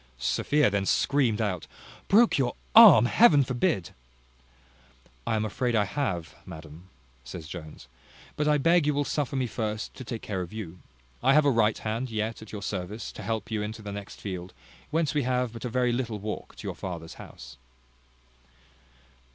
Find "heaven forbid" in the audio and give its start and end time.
3.05-3.91